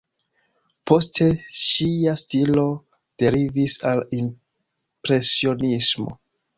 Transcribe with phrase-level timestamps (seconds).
[0.91, 1.27] Poste
[1.65, 2.65] ŝia stilo
[3.25, 6.21] derivis al impresionismo.